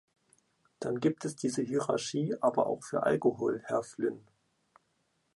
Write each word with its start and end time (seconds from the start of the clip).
Dann 0.79 0.99
gibt 0.99 1.25
es 1.25 1.35
diese 1.35 1.61
Hierarchie 1.61 2.35
aber 2.41 2.65
auch 2.65 2.81
für 2.83 3.03
Alkohol, 3.03 3.61
Herr 3.65 3.83
Flynn! 3.83 4.25